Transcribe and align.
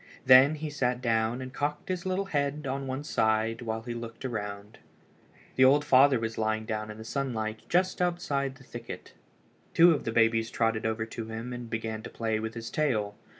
Then 0.25 0.55
he 0.55 0.71
sat 0.71 0.99
down 0.99 1.43
and 1.43 1.53
cocked 1.53 1.87
his 1.89 2.07
little 2.07 2.25
head 2.25 2.65
on 2.65 2.87
one 2.87 3.03
side 3.03 3.61
while 3.61 3.83
he 3.83 3.93
looked 3.93 4.25
around. 4.25 4.79
The 5.57 5.63
old 5.65 5.85
father 5.85 6.19
was 6.19 6.39
lying 6.39 6.65
down 6.65 6.89
in 6.89 6.97
the 6.97 7.05
sunlight 7.05 7.61
just 7.69 8.01
outside 8.01 8.55
the 8.55 8.63
thicket. 8.63 9.13
Two 9.75 9.91
of 9.91 10.03
the 10.03 10.11
babies 10.11 10.49
trotted 10.49 10.87
over 10.87 11.05
to 11.05 11.27
him 11.27 11.53
and 11.53 11.69
began 11.69 12.01
to 12.01 12.09
play 12.09 12.39
with 12.39 12.55
his 12.55 12.71
tail. 12.71 13.13